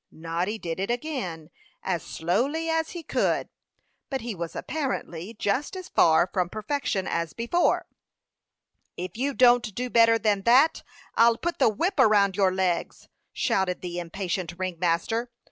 [0.11, 1.51] Noddy did it again,
[1.83, 3.49] as slowly as he could;
[4.09, 7.85] but he was apparently just as far from perfection as before.
[8.97, 10.81] "If you don't do better than that,
[11.13, 15.29] I'll put the whip around your legs!" shouted the impatient ring master.